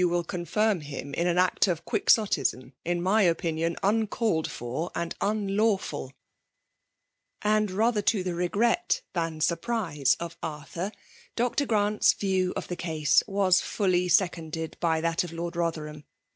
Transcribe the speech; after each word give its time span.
will 0.03 0.23
confirm 0.23 0.79
him 0.81 1.13
in 1.13 1.27
an 1.27 1.37
act 1.37 1.67
of 1.67 1.85
Quixotism^ 1.85 2.73
in 2.83 2.99
mj 3.01 3.29
opinion 3.29 3.75
uncalled 3.83 4.49
for 4.49 4.89
and 4.95 5.13
unlawfuL" 5.19 6.11
And^ 7.43 7.71
rather 7.77 8.01
to 8.01 8.23
the 8.23 8.31
reg^t 8.31 9.01
than 9.13 9.41
snorprise 9.41 10.15
of 10.19 10.41
Arthur^ 10.41 10.91
Dr. 11.35 11.67
Grant^s 11.67 12.15
view 12.19 12.51
of 12.55 12.67
the 12.67 12.79
ease 12.83 13.21
was 13.27 13.61
folly 13.61 14.07
seconded 14.09 14.75
by 14.79 15.01
that 15.01 15.23
of 15.23 15.31
Lord 15.31 15.53
Bothefham. 15.53 16.03